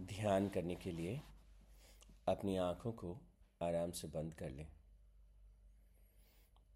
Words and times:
ध्यान 0.00 0.48
करने 0.48 0.74
के 0.74 0.90
लिए 0.90 1.22
अपनी 2.28 2.56
आँखों 2.56 2.92
को 2.92 3.20
आराम 3.62 3.90
से 3.90 4.08
बंद 4.08 4.34
कर 4.34 4.50
लें 4.50 4.68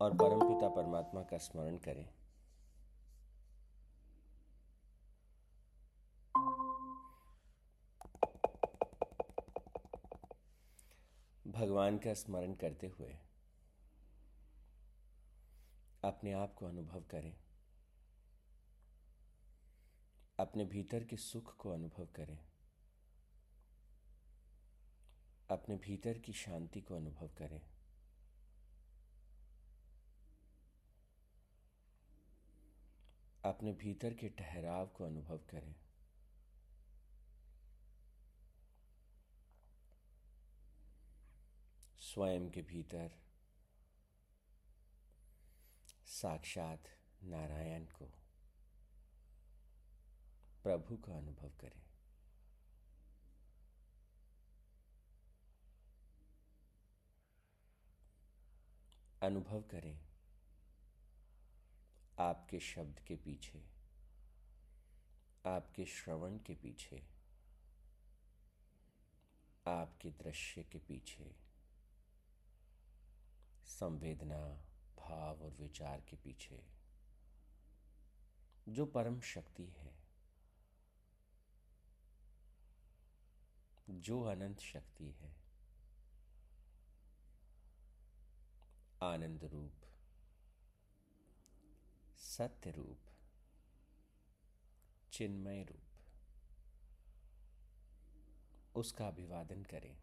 और 0.01 0.15
परमपिता 0.15 0.69
परमात्मा 0.69 1.23
का 1.23 1.39
स्मरण 1.39 1.77
करें। 1.77 2.09
भगवान 11.47 11.99
का 11.99 12.15
स्मरण 12.15 12.55
करते 12.55 12.87
हुए 12.87 13.19
अपने 16.05 16.33
आप 16.33 16.55
को 16.55 16.67
अनुभव 16.67 17.01
करें। 17.11 17.37
अपने 20.39 20.65
भीतर 20.65 21.05
के 21.05 21.17
सुख 21.17 21.57
को 21.57 21.71
अनुभव 21.71 22.09
करें। 22.17 22.52
अपने 25.53 25.77
भीतर 25.77 26.19
की 26.19 26.33
शांति 26.33 26.81
को 26.81 26.97
अनुभव 26.97 27.29
करें। 27.29 27.61
अपने 33.45 33.73
भीतर 33.73 34.15
के 34.15 34.29
ठहराव 34.29 34.87
को 34.87 35.05
अनुभव 35.05 35.39
करें। 35.51 35.75
स्वयं 41.99 42.51
के 42.51 42.63
भीतर 42.63 43.11
साक्षात 46.07 46.89
नारायण 47.23 47.85
को, 47.85 48.05
प्रभु 50.63 50.97
का 50.97 51.17
अनुभव 51.19 51.51
करें। 51.61 51.92
अनुभव 59.23 59.63
करें 59.63 59.99
आपके 62.19 62.61
शब्द 62.61 63.01
के 63.01 63.17
पीछे, 63.17 63.63
आपके 65.47 65.85
श्रवण 65.85 66.39
के 66.39 66.55
पीछे, 66.55 67.03
आपके 69.67 70.11
दृश्य 70.11 70.63
के 70.63 70.79
पीछे, 70.79 71.37
संवेदना, 73.65 74.41
भाव 74.99 75.45
और 75.45 75.57
विचार 75.61 76.01
के 76.01 76.17
पीछे, 76.17 76.63
जो 78.69 78.87
परम 78.87 79.21
शक्ति 79.21 79.67
है, 79.67 79.95
जो 83.91 84.23
अनंत 84.23 84.61
शक्ति 84.61 85.11
है। 85.11 85.42
आनंद 89.03 89.45
रूप 89.45 89.73
सत्य 92.17 92.71
रूप 92.71 92.99
चिन्मय 95.13 95.63
रूप 95.65 95.89
उसका 98.75 99.09
अभिवादन 99.09 99.63
करें। 99.63 99.97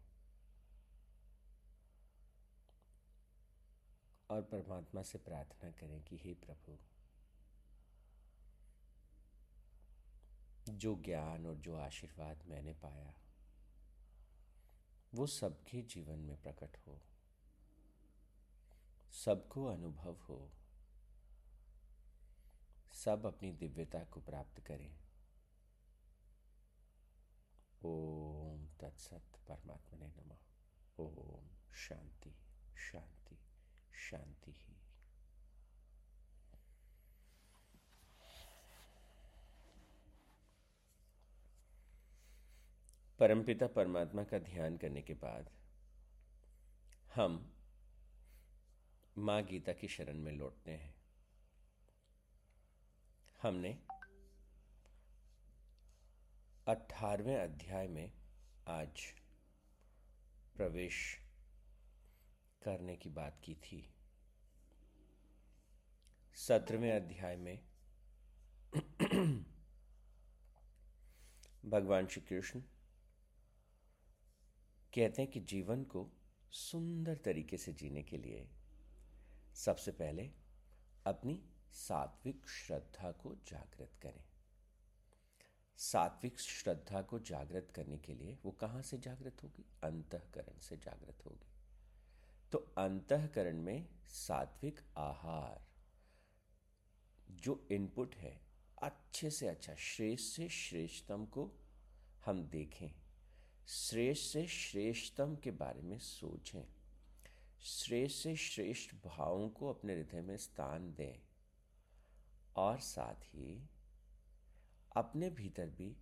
और 4.30 4.42
परमात्मा 4.42 5.02
से 5.02 5.18
प्रार्थना 5.18 5.70
करें 5.70 6.04
कि 6.04 6.16
हे 6.16 6.34
प्रभु, 6.34 6.78
जो 10.72 11.02
ज्ञान 11.02 11.46
और 11.46 11.56
जो 11.56 11.76
आशीर्वाद 11.76 12.42
मैंने 12.46 12.72
पाया, 12.72 13.14
वो 15.14 15.26
सबके 15.26 15.82
जीवन 15.82 16.18
में 16.18 16.42
प्रकट 16.42 16.76
हो। 16.86 17.09
सबको 19.10 19.64
अनुभव 19.64 20.14
हो। 20.16 20.52
सब 22.92 23.26
अपनी 23.26 23.52
दिव्यता 23.52 24.04
को 24.04 24.20
प्राप्त 24.20 24.60
करें। 24.60 24.98
ओम 27.82 28.66
तत्सत 28.80 29.22
परमात्मा 29.48 29.98
ने 29.98 30.08
नमः। 30.08 30.38
ओम 30.98 31.72
शांति 31.74 32.34
शांति 32.76 33.38
शांति 34.10 34.50
ही। 34.50 34.76
परमपिता 43.18 43.66
परमात्मा 43.66 44.24
का 44.24 44.38
ध्यान 44.38 44.76
करने 44.76 45.02
के 45.02 45.14
बाद 45.14 45.50
हम 47.14 47.56
माँ 49.18 49.42
गीता 49.42 49.72
की 49.72 49.88
शरण 49.88 50.18
में 50.18 50.32
लौटते 50.32 50.70
हैं। 50.70 50.94
हमने 53.42 53.78
अठारहवें 56.68 57.36
अध्याय 57.36 57.88
में 57.88 58.12
आज 58.68 59.02
प्रवेश 60.56 61.18
करने 62.62 62.96
की 62.96 63.08
बात 63.08 63.40
की 63.44 63.54
थी। 63.54 63.94
सत्रहवें 66.34 66.92
अध्याय 66.92 67.36
में 67.36 67.60
भगवान 71.64 72.06
श्री 72.06 72.22
कृष्ण 72.22 72.60
कहते 74.94 75.22
हैं 75.22 75.30
कि 75.30 75.40
जीवन 75.40 75.84
को 75.84 76.10
सुंदर 76.52 77.14
तरीके 77.14 77.56
से 77.56 77.72
जीने 77.72 78.02
के 78.02 78.16
लिए 78.16 78.48
सबसे 79.54 79.92
पहले 79.92 80.30
अपनी 81.06 81.42
सात्विक 81.72 82.48
श्रद्धा 82.48 83.12
को 83.12 83.34
जागृत 83.34 83.92
करें। 84.02 84.24
सात्विक 85.76 86.40
श्रद्धा 86.40 87.02
को 87.02 87.18
जागृत 87.18 87.72
करने 87.74 87.98
के 87.98 88.14
लिए 88.14 88.38
वो 88.44 88.50
कहाँ 88.50 88.82
से 88.82 88.98
जागृत 88.98 89.42
होगी? 89.42 89.64
अंतकरण 89.84 90.58
से 90.58 90.76
जागृत 90.76 91.26
होगी। 91.26 91.50
तो 92.52 92.58
अंतकरण 92.58 93.56
में 93.56 93.88
सात्विक 94.08 94.80
आहार 94.96 95.66
जो 97.30 97.68
इनपुट 97.72 98.14
है, 98.14 98.40
अच्छे 98.82 99.30
से 99.30 99.48
अच्छा 99.48 99.74
श्रेष्ठ 99.74 100.36
से 100.36 100.48
श्रेष्ठतम 100.48 101.26
को 101.26 101.52
हम 102.24 102.44
देखें। 102.44 102.88
श्रेष्ठ 103.68 104.32
से 104.32 104.46
श्रेष्ठतम 104.46 105.36
के 105.36 105.50
बारे 105.50 105.82
में 105.82 105.98
सोचें। 105.98 106.79
श्रेष्ठ 107.62 108.22
से 108.22 108.36
श्रेष्ठ 108.36 108.94
भावों 108.94 109.48
को 109.48 109.68
अपने 109.68 109.94
हृदय 109.94 110.20
में 110.20 110.36
स्थान 110.36 110.94
दें 110.94 111.20
और 112.56 112.78
साथ 112.78 113.24
ही 113.24 113.70
अपने 114.96 115.30
भीतर 115.30 115.70
भी 115.70 115.96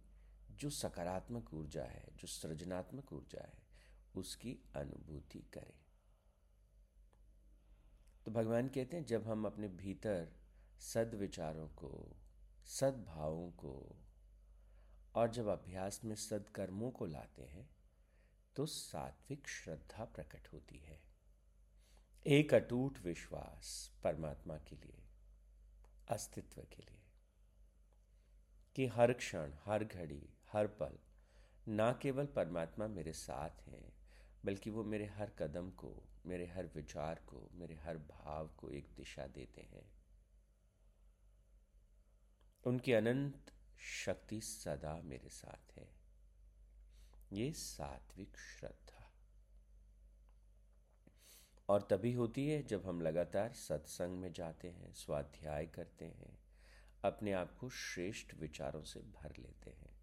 जो 0.51 0.71
सकारात्मक 0.71 1.55
ऊर्जा 1.55 1.85
है, 1.85 2.09
जो 2.17 2.27
सृजनात्मक 2.27 3.13
ऊर्जा 3.13 3.43
है, 3.43 3.67
उसकी 4.15 4.59
अनुभूति 4.77 5.39
करें। 5.39 5.75
तो 8.25 8.31
भगवान 8.31 8.69
कहते 8.69 8.97
हैं, 8.97 9.05
जब 9.05 9.27
हम 9.27 9.47
अपने 9.47 9.69
भीतर 9.69 10.33
सद 10.81 11.15
विचारों 11.15 11.69
को, 11.69 12.17
सद्भावों 12.67 13.51
को 13.51 13.97
और 15.15 15.31
जब 15.31 15.47
अभ्यास 15.47 16.01
में 16.05 16.15
सदकर्मों 16.17 16.91
को 16.91 17.07
लाते 17.07 17.43
हैं 17.43 17.69
तो 18.57 18.67
सात्विक 18.67 19.49
श्रद्धा 19.49 20.05
प्रकट 20.05 20.49
होती 20.53 20.79
है। 20.79 21.08
एक 22.29 22.55
अटूट 22.55 22.99
विश्वास 22.99 23.93
परमात्मा 24.05 24.57
के 24.57 24.77
लिए, 24.77 25.03
अस्तित्व 26.09 26.63
के 26.63 26.83
लिए, 26.83 27.03
कि 28.77 28.87
हर 28.87 29.13
क्षण, 29.13 29.53
हर 29.65 29.85
घड़ी, 29.85 30.29
हर 30.53 30.67
पल 30.67 30.99
ना 31.69 31.93
केवल 31.93 32.27
परमात्मा 32.27 32.87
मेरे 32.87 33.13
साथ 33.13 33.51
हैं, 33.51 33.93
बल्कि 34.45 34.71
वो 34.71 34.85
मेरे 34.85 35.07
हर 35.07 35.31
कदम 35.31 35.71
को, 35.71 36.09
मेरे 36.27 36.47
हर 36.47 36.67
विचार 36.67 37.15
को, 37.15 37.51
मेरे 37.53 37.75
हर 37.75 37.99
भाव 37.99 38.49
को 38.49 38.71
एक 38.71 38.89
दिशा 38.97 39.27
देते 39.27 39.61
हैं। 39.61 39.93
उनकी 42.65 42.93
अनंत 42.93 43.53
शक्ति 44.05 44.41
सदा 44.41 45.01
मेरे 45.03 45.29
साथ 45.29 45.79
है। 45.79 45.89
ये 47.33 47.53
सात्विक 47.53 48.37
श्रद्धा। 48.37 48.98
और 51.69 51.83
तभी 51.91 52.13
होती 52.13 52.49
है 52.49 52.63
जब 52.63 52.87
हम 52.87 53.01
लगातार 53.01 53.53
सत्संग 53.53 54.19
में 54.19 54.33
जाते 54.33 54.69
हैं, 54.69 54.93
स्वाध्याय 54.93 55.67
करते 55.67 56.05
हैं, 56.05 56.39
अपने 57.05 57.33
आप 57.33 57.57
को 57.59 57.71
श्रेष्ठ 57.71 58.35
विचारों 58.35 58.83
से 58.83 59.01
भर 59.01 59.33
लेते 59.39 59.71
हैं। 59.71 60.01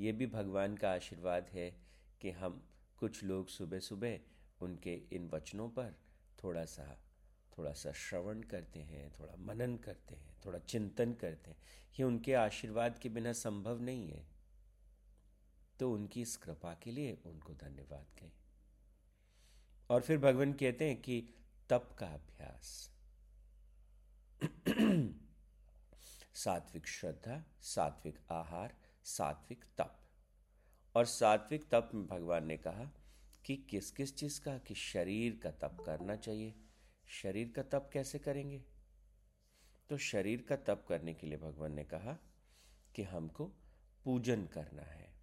ये 0.00 0.12
भी 0.12 0.26
भगवान 0.26 0.76
का 0.76 0.92
आशीर्वाद 0.92 1.48
है 1.52 1.76
कि 2.20 2.30
हम 2.30 2.68
कुछ 2.98 3.24
लोग 3.24 3.48
सुबह 3.48 3.78
सुबह 3.78 4.18
उनके 4.60 4.94
इन 4.94 5.28
वचनों 5.28 5.68
पर 5.68 5.94
थोड़ा 6.44 6.64
सा 6.64 7.02
थोड़ा 7.58 7.72
सा 7.72 7.92
श्रवण 7.92 8.42
करते 8.42 8.80
हैं, 8.80 9.12
थोड़ा 9.20 9.36
मनन 9.36 9.76
करते 9.76 10.14
हैं, 10.14 10.36
थोड़ा 10.46 10.58
चिंतन 10.58 11.12
करते 11.12 11.50
हैं। 11.50 11.58
ये 12.00 12.02
उनके 12.02 12.34
आशीर्वाद 12.34 12.98
के 12.98 13.08
बिना 13.08 13.32
संभव 13.32 13.80
नहीं 13.80 14.08
है। 14.08 14.26
तो 15.80 15.92
उनकी 15.92 16.22
इस 16.22 16.36
कृपा 16.36 16.74
के 16.74 16.90
लिए 16.90 17.18
उनको 17.26 17.54
धन्यवाद 17.54 18.06
कहें। 18.20 18.45
और 19.90 20.00
फिर 20.00 20.18
भगवान 20.18 20.52
कहते 20.52 20.88
हैं 20.88 21.02
कि 21.02 21.28
तप 21.70 21.96
का 21.98 22.06
अभ्यास। 22.06 22.96
सात्विक 26.34 26.86
श्रद्धा, 26.86 27.44
सात्विक 27.60 28.18
आहार, 28.30 28.76
सात्विक 29.04 29.64
तप। 29.78 30.02
और 30.94 31.04
सात्विक 31.04 31.68
तप 31.70 31.90
में 31.94 32.06
भगवान 32.06 32.46
ने 32.46 32.56
कहा 32.56 32.90
कि 33.44 33.56
किस 33.56 33.90
किस 33.90 34.16
चीज़ 34.16 34.40
का, 34.40 34.58
कि 34.58 34.74
शरीर 34.74 35.40
का 35.42 35.50
तप 35.50 35.82
करना 35.86 36.16
चाहिए। 36.16 36.54
शरीर 37.06 37.52
का 37.56 37.62
तप 37.62 37.90
कैसे 37.92 38.18
करेंगे? 38.18 38.64
तो 39.90 39.98
शरीर 39.98 40.42
का 40.42 40.56
तप 40.56 40.86
करने 40.88 41.14
के 41.14 41.26
लिए 41.26 41.38
भगवान 41.38 41.72
ने 41.72 41.84
कहा 41.84 42.18
कि 42.94 43.02
हमको 43.02 43.46
पूजन 44.04 44.46
करना 44.46 44.82
है। 44.82 45.15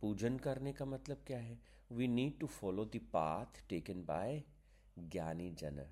पूजन 0.00 0.38
करने 0.38 0.72
का 0.72 0.84
मतलब 0.84 1.24
क्या 1.26 1.38
है? 1.38 1.58
We 1.92 2.08
need 2.08 2.38
to 2.38 2.46
follow 2.46 2.84
the 2.84 3.00
path 3.12 3.68
taken 3.68 4.04
by 4.04 4.42
ज्ञानी 4.98 5.50
जन 5.50 5.86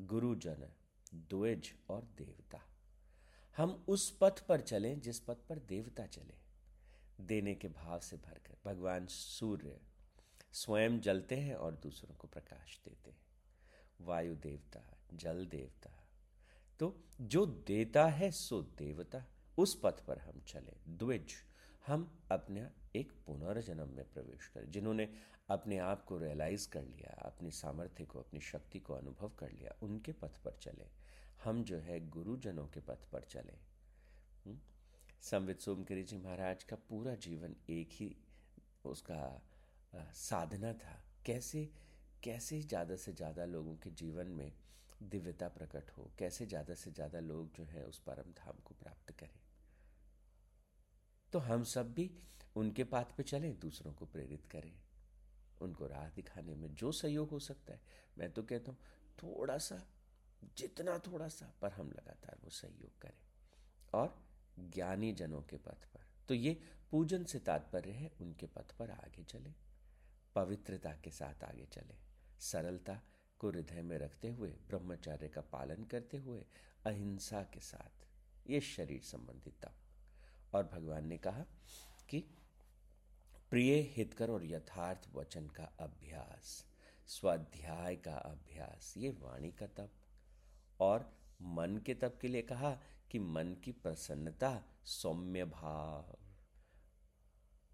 गुरु 0.00 0.34
जन 0.34 0.68
द्विज 1.14 1.74
और 1.90 2.02
देवता। 2.02 2.62
हम 3.56 3.84
उस 3.88 4.18
पथ 4.20 4.46
पर 4.46 4.60
चलें 4.60 5.00
जिस 5.00 5.20
पथ 5.20 5.36
पर 5.36 5.58
देवता 5.58 6.06
चले। 6.06 6.42
देने 7.20 7.54
के 7.54 7.68
भाव 7.68 8.00
से 8.00 8.16
भरकर 8.16 8.56
भगवान 8.64 9.06
सूर्य 9.06 9.80
स्वयं 10.52 11.00
जलते 11.00 11.36
हैं 11.36 11.54
और 11.54 11.74
दूसरों 11.74 12.14
को 12.14 12.28
प्रकाश 12.28 12.80
देते 12.84 13.10
हैं। 13.10 13.22
वायु 14.00 14.34
देवता, 14.34 14.98
जल 15.14 15.46
देवता। 15.46 16.08
तो 16.80 17.04
जो 17.20 17.46
देता 17.46 18.06
है, 18.06 18.30
सो 18.30 18.62
देवता। 18.62 19.24
उस 19.58 19.80
पथ 19.84 20.04
पर 20.04 20.18
हम 20.18 20.40
चले। 20.40 20.72
द्विज, 20.88 21.32
हम 21.86 22.20
अपने 22.32 22.81
एक 22.94 23.12
पुनर्जन्म 23.26 23.88
में 23.88 24.04
प्रवेश 24.04 24.46
करें। 24.46 24.70
जिन्होंने 24.70 25.08
अपने 25.50 25.78
आप 25.78 26.04
को 26.04 26.18
रियलाइज़ 26.18 26.68
कर 26.68 26.82
लिया, 26.82 27.14
अपनी 27.22 27.50
सामर्थ्य 27.50 28.04
को, 28.04 28.18
अपनी 28.18 28.40
शक्ति 28.40 28.80
को 28.80 28.94
अनुभव 28.94 29.32
कर 29.38 29.52
लिया, 29.52 29.74
उनके 29.82 30.12
पथ 30.12 30.42
पर 30.44 30.58
चले। 30.62 30.88
हम 31.44 31.62
जो 31.64 31.78
है 31.78 31.98
गुरुजनों 32.08 32.66
के 32.66 32.80
पथ 32.80 33.08
पर 33.12 33.24
चले। 33.24 33.56
हम्म? 34.44 34.58
संवित 35.22 35.60
सोमगिरी 35.60 36.02
जी 36.02 36.16
महाराज 36.16 36.62
का 36.64 36.76
पूरा 36.88 37.14
जीवन 37.14 37.56
एक 37.70 37.88
ही 37.92 38.14
उसका 38.84 39.42
साधना 39.92 40.72
था। 40.74 41.00
कैसे 41.26 41.68
कैसे 42.22 42.60
ज़्यादा 42.62 42.96
से 42.96 43.12
ज़्यादा 43.12 43.44
लोगों 43.44 43.74
के 43.76 43.90
जीवन 43.90 44.26
में 44.26 44.52
दिव्यता 45.02 45.48
प्रकट 45.48 45.90
हो? 45.90 46.10
कैसे 46.18 46.46
ज़्यादा 46.46 46.74
से 46.74 46.90
ज़्यादा 46.90 47.20
लोग 47.20 47.52
जो 47.56 47.64
है 47.64 47.84
उस 47.84 47.98
परम 47.98 48.30
धाम 48.32 48.60
को 48.64 48.74
प्राप्त 48.74 49.10
करें? 49.10 49.40
तो 51.32 51.38
हम 51.38 51.64
सब 51.64 51.92
भी 51.94 52.10
उनके 52.56 52.84
पाथ 52.84 53.04
पे 53.04 53.22
चलें, 53.22 53.58
दूसरों 53.58 53.92
को 53.92 54.06
प्रेरित 54.06 54.46
करें। 54.46 54.82
उनको 55.60 55.86
राह 55.86 56.08
दिखाने 56.08 56.54
में 56.54 56.74
जो 56.74 56.92
सहयोग 56.92 57.30
हो 57.30 57.38
सकता 57.38 57.72
है, 57.72 57.80
मैं 58.18 58.32
तो 58.32 58.42
कहता 58.42 58.70
हूँ 58.70 58.78
थोड़ा 59.22 59.58
सा 59.58 59.86
जितना 60.56 60.98
थोड़ा 60.98 61.28
सा 61.28 61.54
पर 61.62 61.72
हम 61.72 61.88
लगातार 61.88 62.38
वो 62.44 62.50
सहयोग 62.50 62.98
करें। 62.98 63.18
और 63.94 64.26
ज्ञानी 64.58 65.12
जनों 65.12 65.42
के 65.42 65.56
पथ 65.56 65.84
पर 65.84 66.00
तो 66.28 66.34
ये 66.34 66.62
पूजन 66.90 67.24
से 67.24 67.38
तात्पर्य 67.38 67.90
है, 67.90 68.12
उनके 68.20 68.46
पथ 68.46 68.72
पर 68.72 68.90
आगे 68.90 69.24
चले। 69.24 69.52
पवित्रता 70.34 70.92
के 70.92 71.10
साथ 71.10 71.44
आगे 71.44 71.66
चले। 71.66 71.94
सरलता 72.40 73.02
को 73.38 73.50
हृदय 73.50 73.82
में 73.82 73.98
रखते 73.98 74.30
हुए, 74.30 74.50
ब्रह्मचार्य 74.50 75.28
का 75.28 75.40
पालन 75.40 75.84
करते 75.84 76.16
हुए, 76.16 76.46
अहिंसा 76.86 77.42
के 77.42 77.60
साथ, 77.60 78.06
ये 78.50 78.60
शरीर 78.60 79.02
संबंधी 79.02 79.50
तप। 79.50 79.74
और 80.54 80.64
भगवान 80.66 81.06
ने 81.06 81.18
कहा 81.18 81.44
कि 82.08 82.38
प्रिय 83.52 83.92
हितकर 83.96 84.30
और 84.30 84.46
यथार्थ 84.46 85.08
वचन 85.14 85.46
का 85.46 85.64
अभ्यास, 85.64 86.66
स्वाध्याय 87.06 87.96
का 87.96 88.14
अभ्यास, 88.14 88.94
ये 88.96 89.10
वाणी 89.10 89.52
का 89.52 89.66
तप। 89.66 89.90
और 90.80 91.18
मन 91.42 91.76
के 91.86 91.94
तप 91.94 92.18
के 92.22 92.28
लिए 92.28 92.42
कहा 92.42 92.78
कि 93.10 93.18
मन 93.18 93.54
की 93.64 93.72
प्रसन्नता, 93.72 94.62
सौम्य 94.84 95.44
भाव, 95.44 96.18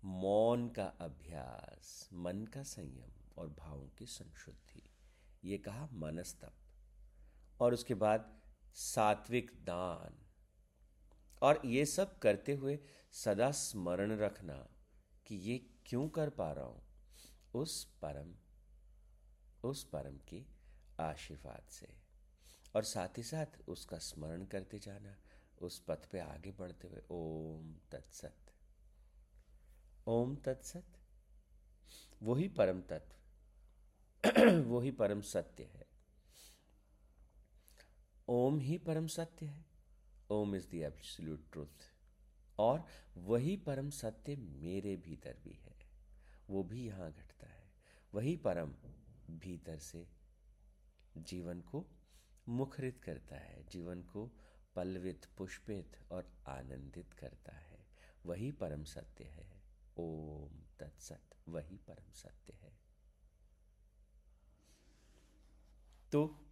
मौन 0.05 0.69
का 0.69 0.87
अभ्यास, 0.87 2.09
मन 2.13 2.47
का 2.47 2.63
संयम 2.63 3.13
और 3.39 3.49
भावों 3.49 3.89
की 3.89 4.07
संशुद्धि, 4.07 4.83
ये 5.45 5.59
कहा 5.59 5.89
मनस 5.93 6.39
तप। 6.41 6.55
और 7.61 7.75
उसके 7.75 7.95
बाद 7.95 8.41
सात्विक 8.75 9.51
दान। 9.55 10.27
और 11.43 11.63
ये 11.65 11.87
सब 11.87 12.19
करते 12.19 12.53
हुए 12.53 12.79
सदा 13.13 13.51
स्मरण 13.51 14.17
रखना 14.17 14.69
कि 15.29 15.35
ये 15.37 15.59
क्यों 15.87 16.09
कर 16.09 16.31
पा 16.31 16.53
रहा 16.53 16.65
हूँ? 16.65 16.83
उस 17.55 17.85
परम 17.85 18.35
उस 19.69 19.85
परम 19.85 20.19
के 20.29 20.45
आशीर्वाद 21.01 21.63
से। 21.71 21.95
और 22.77 22.85
साथ 22.85 23.19
ही 23.19 23.23
साथ 23.23 23.69
उसका 23.69 23.99
स्मरण 23.99 24.45
करते 24.45 24.79
जाना, 24.79 25.17
उस 25.63 25.85
पथ 25.89 26.11
पे 26.11 26.21
आगे 26.21 26.53
बढ़ते 26.53 26.89
हुए, 26.89 27.03
ओम 27.11 27.77
तत्सत। 27.93 28.37
ओम 30.07 30.37
तत्सत? 30.37 30.85
वही 32.23 32.49
परम 32.49 32.83
तत्व 32.83 33.15
वो 34.65 34.81
ही 34.81 34.91
परम 34.91 35.21
सत्य 35.21 35.65
है। 35.65 35.87
ओम 38.29 38.59
ही 38.61 38.79
परम 38.79 39.07
सत्य 39.07 39.47
है। 39.47 39.67
Om 40.31 40.57
is 40.57 40.71
the 40.71 40.75
absolute 40.75 41.53
truth. 41.53 41.98
और 42.59 42.87
वही 43.17 43.57
परम 43.57 43.91
सत्य 43.91 44.37
मेरे 44.37 44.97
भीतर 44.97 45.37
भी 45.45 45.53
है। 45.53 45.77
वो 46.51 46.63
भी 46.63 46.87
यहाँ 46.87 47.13
घटता 47.13 47.47
है। 47.47 47.73
वही 48.15 48.37
परम 48.37 48.75
भीतर 49.31 49.79
से 49.79 50.09
जीवन 51.17 51.61
को 51.61 51.87
मुखरित 52.49 52.99
करता 53.05 53.37
है। 53.37 53.67
जीवन 53.69 54.03
को 54.03 54.31
पल्वित 54.77 55.27
पुष्पित 55.39 55.99
और 56.13 56.33
आनंदित 56.47 57.13
करता 57.13 57.53
है। 57.53 57.87
वही 58.27 58.53
परम 58.53 58.85
सत्य 58.85 59.25
है। 59.25 59.63
ओम 59.99 60.63
तत्सत, 60.81 61.23
वही 61.49 61.77
परम 61.77 62.13
सत्य 62.13 62.53
है। 62.53 62.79
तो 66.13 66.47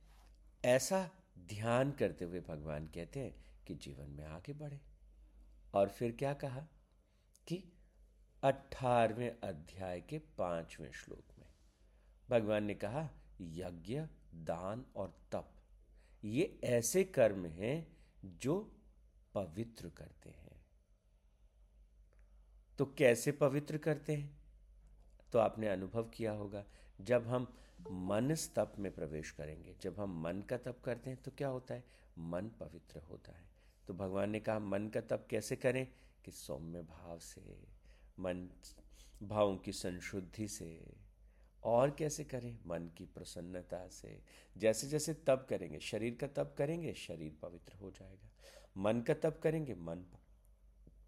ऐसा 0.64 1.10
ध्यान 1.38 1.92
करते 1.92 2.24
हुए 2.24 2.40
भगवान 2.40 2.86
कहते 2.86 3.20
हैं 3.20 3.64
कि 3.66 3.74
जीवन 3.74 4.10
में 4.10 4.24
आगे 4.24 4.52
बढ़े। 4.52 4.95
और 5.76 5.88
फिर 5.88 6.12
क्या 6.12 6.34
कहा 6.34 6.60
कि 7.48 7.72
अठारहवें 8.44 9.40
अध्याय 9.40 10.00
के 10.00 10.18
पाँचवें 10.18 10.92
श्लोक 10.92 11.38
में 11.38 11.46
भगवान 12.30 12.64
ने 12.64 12.74
कहा, 12.74 13.10
यज्ञ, 13.40 14.00
दान 14.34 14.86
और 14.96 15.22
तप, 15.32 15.54
ये 16.24 16.60
ऐसे 16.64 17.04
कर्म 17.04 17.46
हैं 17.46 17.96
जो 18.24 18.76
पवित्र 19.34 19.88
करते 19.88 20.30
हैं। 20.30 20.66
तो 22.78 22.86
कैसे 22.86 23.32
पवित्र 23.32 23.78
करते 23.78 24.14
हैं? 24.14 24.38
तो 25.32 25.38
आपने 25.38 25.68
अनुभव 25.68 26.04
किया 26.04 26.32
होगा, 26.32 26.64
जब 27.00 27.26
हम 27.26 27.56
मन 27.90 28.34
तप 28.34 28.72
में 28.78 28.94
प्रवेश 28.94 29.30
करेंगे, 29.30 29.76
जब 29.82 30.00
हम 30.00 30.22
मन 30.22 30.42
का 30.42 30.56
तप 30.56 30.80
करते 30.84 31.10
हैं 31.10 31.22
तो 31.22 31.30
क्या 31.30 31.48
होता 31.48 31.74
है? 31.74 31.84
मन 32.18 32.48
पवित्र 32.48 32.98
होता 32.98 33.32
है। 33.32 33.55
तो 33.88 33.94
भगवान 33.94 34.30
ने 34.30 34.40
कहा, 34.40 34.58
मन 34.58 34.88
का 34.88 35.00
तप 35.00 35.26
कैसे 35.30 35.56
करें? 35.56 35.88
कि 36.24 36.30
सौम्य 36.30 36.82
भाव 36.82 37.18
से, 37.18 37.62
मन, 38.18 38.48
भावों 39.22 39.56
की 39.56 39.72
संशुद्धि 39.72 40.48
से। 40.48 40.96
और 41.64 41.90
कैसे 41.90 42.24
करें? 42.24 42.58
मन 42.66 42.88
की 42.98 43.04
प्रसन्नता 43.04 43.88
से। 43.88 44.22
जैसे 44.56 44.86
जैसे 44.86 45.14
तप 45.14 45.46
करेंगे, 45.50 45.80
शरीर 45.80 46.14
का 46.14 46.26
तप 46.26 46.54
करेंगे, 46.58 46.94
शरीर 46.94 47.36
पवित्र 47.42 47.72
हो 47.72 47.90
जाएगा। 47.90 48.30
मन 48.76 49.00
का 49.00 49.14
तप 49.14 49.40
करेंगे, 49.42 49.74
मन 49.74 50.04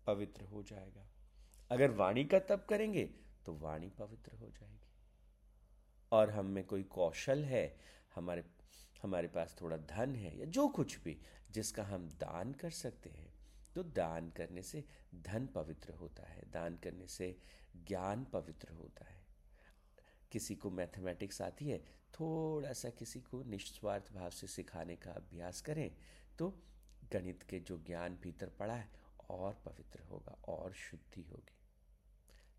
पवित्र 0.07 0.43
हो 0.43 0.63
जाएगा। 0.63 1.07
अगर 1.71 1.91
वाणी 1.91 2.25
का 2.25 2.39
तप 2.39 2.67
करेंगे 2.71 3.11
तो 3.47 3.55
वाणी 3.55 3.91
पवित्र 3.91 4.33
हो 4.33 4.51
जाएगी। 4.51 4.89
और 6.13 6.31
हम 6.31 6.47
में 6.47 6.65
कोई 6.65 6.83
कौशल 6.83 7.45
है, 7.45 7.79
हमारे 8.15 8.43
हमारे 9.03 9.29
पास 9.29 9.57
थोड़ा 9.61 9.77
धन 9.77 10.15
है 10.17 10.39
या 10.39 10.47
जो 10.47 10.67
कुछ 10.69 10.99
भी 11.01 11.17
जिसका 11.51 11.85
हम 11.85 12.09
दान 12.11 12.53
कर 12.53 12.71
सकते 12.71 13.11
हैं 13.11 13.33
तो 13.75 13.83
दान 13.83 14.31
करने 14.31 14.63
से 14.63 14.85
धन 15.15 15.47
पवित्र 15.47 15.93
होता 15.93 16.27
है, 16.27 16.43
दान 16.51 16.77
करने 16.77 17.07
से 17.07 17.37
ज्ञान 17.87 18.25
पवित्र 18.25 18.73
होता 18.73 19.05
है। 19.05 19.27
किसी 20.33 20.55
को 20.55 20.71
मैथमेटिक्स 20.71 21.43
आती 21.43 21.69
है, 21.69 21.79
थोड़ा 22.15 22.73
सा 22.73 22.91
किसी 22.91 23.21
को 23.21 23.43
निस्वार्थ 23.43 24.13
भाव 24.13 24.31
से 24.31 24.47
सिखाने 24.47 24.97
का 24.97 25.11
अभ्यास 25.11 25.61
करें 25.61 25.91
तो 26.39 26.49
गणित 27.13 27.43
के 27.43 27.59
जो 27.61 27.79
ज्ञान 27.79 28.19
भीतर 28.23 28.49
पड़ा 28.49 28.75
है, 28.75 28.89
और 29.31 29.55
पवित्र 29.65 30.01
होगा, 30.01 30.33
और 30.49 30.73
शुद्धि 30.73 31.23
होगी। 31.23 31.57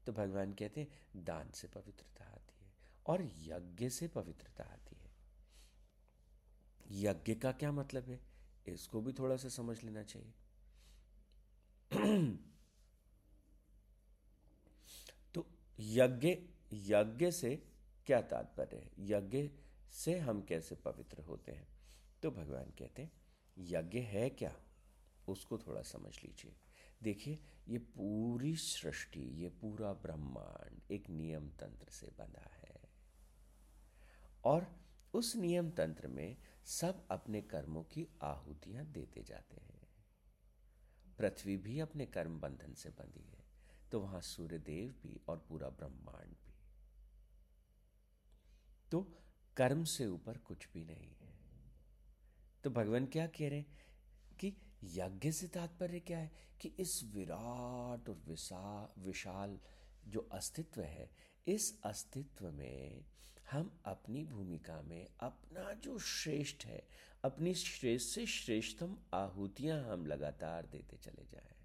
तो 0.05 0.13
भगवान 0.13 0.53
कहते 0.53 0.81
हैं, 0.81 1.23
दान 1.25 1.49
से 1.51 1.67
पवित्रता 1.67 2.25
आती 2.25 2.65
है, 2.65 2.71
और 3.05 3.23
यज्ञ 3.23 3.89
से 3.89 4.07
पवित्रता 4.07 4.63
आती 4.63 4.95
है। 4.95 5.08
यज्ञ 6.91 7.35
का 7.35 7.51
क्या 7.51 7.71
मतलब 7.71 8.03
है? 8.03 8.19
इसको 8.67 9.01
भी 9.01 9.13
थोड़ा 9.13 9.37
सा 9.37 9.49
समझ 9.49 9.83
लेना 9.83 10.03
चाहिए। 10.03 10.33
तो 15.33 15.47
यज्ञ 15.79 16.35
यज्ञ 16.73 17.31
से 17.31 17.67
क्या 18.05 18.21
तात्पर्य 18.21 18.77
है? 18.77 18.91
यज्ञ 18.99 19.49
से 19.91 20.19
हम 20.19 20.41
कैसे 20.41 20.75
पवित्र 20.75 21.21
होते 21.21 21.51
हैं? 21.51 21.67
तो 22.23 22.31
भगवान 22.31 22.65
कहते 22.65 23.01
हैं, 23.01 23.11
यज्ञ 23.57 23.99
है 23.99 24.29
क्या? 24.29 24.55
उसको 25.27 25.57
थोड़ा 25.57 25.81
समझ 25.81 26.23
लीजिए। 26.23 26.55
देखिए, 27.03 27.39
ये 27.67 27.77
पूरी 27.77 28.55
सृष्टि, 28.55 29.19
ये 29.19 29.49
पूरा 29.49 29.93
ब्रह्मांड 29.93 30.91
एक 30.91 31.09
नियम 31.09 31.49
तंत्र 31.49 31.89
से 31.89 32.07
बंधा 32.07 32.51
है। 32.53 32.81
और 34.43 34.79
उस 35.13 35.35
नियम 35.35 35.71
तंत्र 35.71 36.07
में 36.07 36.37
सब 36.65 37.07
अपने 37.11 37.41
कर्मों 37.41 37.83
की 37.83 38.07
आहुतियाँ 38.21 38.85
देते 38.85 39.23
जाते 39.23 39.57
हैं। 39.57 39.87
पृथ्वी 41.17 41.57
भी 41.57 41.79
अपने 41.79 42.05
कर्म 42.05 42.39
बंधन 42.39 42.73
से 42.73 42.89
बंधी 42.89 43.23
है 43.23 43.43
तो 43.91 43.99
वहाँ 43.99 44.21
सूर्यदेव 44.21 44.91
भी 45.03 45.19
और 45.27 45.45
पूरा 45.49 45.69
ब्रह्मांड 45.69 46.31
भी। 46.31 46.53
तो 48.91 49.01
कर्म 49.57 49.83
से 49.83 50.07
ऊपर 50.07 50.37
कुछ 50.37 50.67
भी 50.73 50.83
नहीं 50.83 51.15
है। 51.15 51.33
तो 52.63 52.69
भगवान 52.69 53.05
क्या 53.05 53.27
कह 53.27 53.49
रहे 53.49 53.59
हैं 53.59 53.77
कि 54.39 54.53
यज्ञ 54.83 55.31
से 55.31 55.47
तात्पर्य 55.47 55.99
क्या 55.99 56.19
है 56.19 56.31
कि 56.61 56.67
इस 56.79 57.03
विराट 57.03 58.09
और 58.09 58.21
विशा 58.27 58.93
विशाल 58.97 59.59
जो 60.07 60.19
अस्तित्व 60.31 60.81
है, 60.81 61.09
इस 61.47 61.81
अस्तित्व 61.83 62.51
में 62.51 63.05
हम 63.51 63.81
अपनी 63.85 64.25
भूमिका 64.25 64.81
में 64.81 65.07
अपना 65.19 65.73
जो 65.73 65.99
श्रेष्ठ 65.99 66.65
है, 66.65 66.87
अपनी 67.23 67.53
श्रेष्ठ 67.53 68.15
से 68.15 68.25
श्रेष्ठतम 68.25 68.97
आहुतियाँ 69.13 69.83
हम 69.83 70.05
लगातार 70.05 70.65
देते 70.65 70.97
चले 70.97 71.25
जाएँ। 71.25 71.55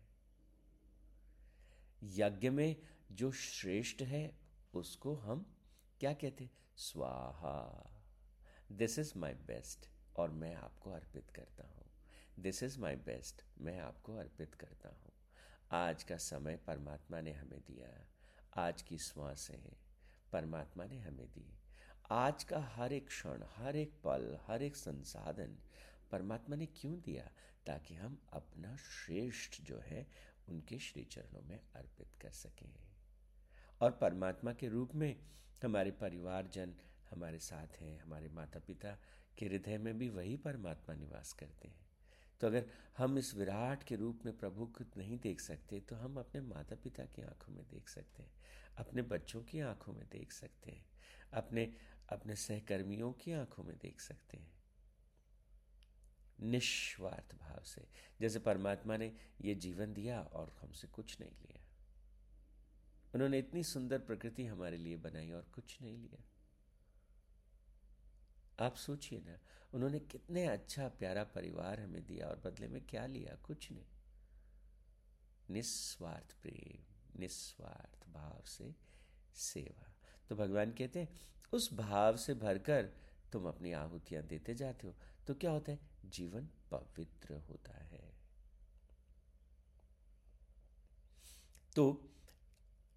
यज्ञ 2.03 2.51
में 2.51 2.77
जो 3.13 3.33
श्रेष्ठ 3.33 4.03
है, 4.03 4.39
उसको 4.75 5.15
हम 5.15 5.57
क्या 6.01 6.13
कहते? 6.13 6.51
स्वाहा। 6.77 7.91
दिस 8.73 8.99
इज़ 8.99 9.19
माई 9.19 9.35
बेस्ट 9.35 9.89
और 10.17 10.31
मैं 10.31 10.55
आपको 10.55 10.91
अर्पित 10.91 11.31
करता 11.31 11.65
हूँ। 11.65 11.91
दिस 12.39 12.63
इज़ 12.63 12.79
माई 12.79 12.97
बेस्ट 12.97 13.43
मैं 13.59 13.79
आपको 13.81 14.17
अर्पित 14.17 14.55
करता 14.55 14.89
हूँ। 14.89 15.13
आज 15.71 16.03
का 16.03 16.17
समय 16.17 16.57
परमात्मा 16.57 17.21
ने 17.21 17.33
हमें 17.33 17.61
दिया। 17.61 18.09
आज 18.57 18.83
की 18.83 18.99
श्वासें 18.99 19.77
परमात्मा 20.33 20.85
ने 20.85 20.99
हमें 20.99 21.27
दी। 21.27 21.59
आज 22.11 22.45
का 22.45 22.61
हर 22.61 22.93
एक 22.93 23.07
क्षण, 23.07 23.43
हर 23.57 23.77
एक 23.77 23.93
पल, 24.05 24.39
हर 24.47 24.63
एक 24.63 24.77
संसाधन 24.77 25.59
परमात्मा 26.11 26.57
ने 26.57 26.67
क्यों 26.67 27.01
दिया? 27.01 27.31
ताकि 27.67 27.95
हम 27.95 28.23
अपना 28.33 28.77
श्रेष्ठ 28.77 29.63
जो 29.63 29.79
है, 29.79 30.07
उनके 30.49 30.79
श्री 30.79 31.05
चरणों 31.05 31.43
में 31.43 31.61
अर्पित 31.77 32.09
कर 32.23 32.31
सकें। 32.31 32.75
और 33.81 33.91
परमात्मा 33.91 34.53
के 34.53 34.69
रूप 34.69 34.95
में 34.95 35.21
हमारे 35.65 35.91
परिवारजन, 35.91 36.75
हमारे 37.11 37.39
साथ 37.39 37.67
हैं, 37.67 38.01
हमारे 38.01 38.29
माता 38.29 38.59
पिता 38.59 38.99
के 39.39 39.47
हृदय 39.47 39.79
में 39.79 39.99
भी 39.99 40.09
वही 40.09 40.37
परमात्मा 40.37 40.95
निवास 40.95 41.33
करते 41.33 41.69
हैं। 41.69 41.85
तो 42.41 42.47
अगर 42.47 42.67
हम 42.99 43.19
इस 43.19 43.35
विराट 43.35 43.83
के 43.83 43.97
रूप 43.97 44.21
में 44.25 44.39
प्रभु 44.39 44.67
को 44.67 44.85
नहीं 44.97 45.19
देख 45.19 45.41
सकते 45.41 45.81
तो 45.81 45.97
हम 45.97 46.17
अपने 46.17 46.41
माता 46.41 46.77
पिता 46.77 47.05
की 47.05 47.23
आँखों 47.23 47.55
में 47.55 47.65
देख 47.69 47.89
सकते 47.89 48.23
हैं, 48.23 48.33
अपने 48.77 49.03
बच्चों 49.03 49.43
की 49.43 49.61
आँखों 49.61 49.93
में 49.93 50.09
देख 50.09 50.33
सकते 50.33 50.71
हैं, 50.71 50.87
अपने 51.33 51.77
अपने 52.09 52.37
सहकर्मियों 52.37 53.13
की 53.13 53.33
आँखों 53.33 53.65
में 53.65 53.79
देख 53.79 54.01
सकते 54.01 54.37
हैं। 54.37 54.55
निस्वार्थ 56.41 57.35
भाव 57.35 57.65
से। 57.65 57.89
जैसे 58.21 58.39
परमात्मा 58.39 58.97
ने 58.97 59.17
ये 59.41 59.55
जीवन 59.55 59.95
दिया 59.95 60.23
और 60.23 60.57
हमसे 60.61 60.89
कुछ 60.89 61.21
नहीं 61.21 61.31
लिया। 61.31 61.65
उन्होंने 63.15 63.39
इतनी 63.39 63.65
सुंदर 63.65 63.99
प्रकृति 63.99 64.47
हमारे 64.47 64.77
लिए 64.77 64.97
बनाई 64.97 65.31
और 65.31 65.43
कुछ 65.43 65.83
नहीं 65.83 65.99
लिया। 65.99 66.25
आप 68.67 68.77
सोचिए 68.77 69.21
ना, 69.21 69.39
उन्होंने 69.75 70.01
कितने 70.01 70.47
अच्छा 70.47 70.89
प्यारा 70.89 71.25
परिवार 71.25 71.81
हमें 71.81 72.07
दिया 72.07 72.27
और 72.27 72.39
बदले 72.39 72.69
में 72.69 72.87
क्या 72.87 73.07
लिया? 73.07 73.37
कुछ 73.37 73.73
नहीं। 73.73 73.85
निस्वार्थ 75.51 76.37
प्रेम, 76.43 76.85
निस्वार्थ 77.21 78.09
भाव 78.09 78.43
से 78.45 78.75
सेवा। 79.35 79.95
तो 80.29 80.37
भगवान 80.37 80.73
कहते 80.73 81.01
हैं 81.01 81.09
उस 81.55 81.75
भाव 81.75 82.17
से 82.17 82.35
भरकर 82.35 82.83
तुम 83.33 83.49
अपनी 83.49 83.73
आहुतियाँ 83.73 84.23
देते 84.23 84.55
जाते 84.55 84.87
हो। 84.87 84.95
तो 85.27 85.35
क्या 85.35 85.51
होता 85.51 85.73
है? 85.73 85.79
जीवन 86.05 86.49
पवित्र 86.71 87.35
होता 87.35 87.73
है। 87.73 88.13
तो 91.77 92.11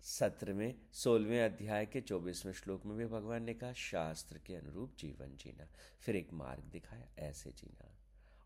सत्र 0.02 0.54
में 0.54 0.76
सोलहवें 0.94 1.42
अध्याय 1.42 1.86
के 1.86 2.02
चौबीसवें 2.02 2.54
श्लोक 2.54 2.86
में 2.86 2.98
भी 2.98 3.06
भगवान 3.06 3.44
ने 3.44 3.54
कहा, 3.54 3.74
शास्त्र 3.74 4.38
के 4.38 4.56
अनुरूप 4.56 4.96
जीवन 5.00 5.36
जीना। 5.36 5.68
फिर 6.00 6.16
एक 6.16 6.34
मार्ग 6.34 6.64
दिखाया, 6.64 7.08
ऐसे 7.20 7.52
जीना। 7.52 7.98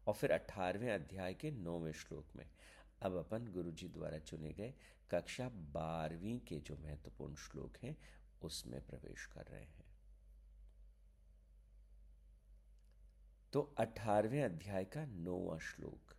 और 0.07 0.13
फिर 0.13 0.31
अठारहवें 0.31 0.91
अध्याय 0.91 1.33
के 1.33 1.51
नौवें 1.51 1.91
श्लोक 1.91 2.25
में, 2.35 2.49
अब 3.01 3.15
अपन 3.15 3.51
गुरु 3.51 3.71
जी 3.71 3.87
द्वारा 3.87 4.17
चुने 4.19 4.53
गए 4.53 4.73
कक्षा 5.11 5.49
बारहवीं 5.49 6.39
के 6.39 6.59
जो 6.59 6.77
महत्वपूर्ण 6.77 7.35
श्लोक 7.35 7.77
हैं, 7.77 7.97
उसमें 8.41 8.87
प्रवेश 8.87 9.25
कर 9.25 9.45
रहे 9.45 9.63
हैं। 9.63 9.80
तो 13.53 13.75
अठारहवें 13.77 14.43
अध्याय 14.43 14.85
का 14.85 15.05
नौवा 15.05 15.57
श्लोक। 15.57 16.15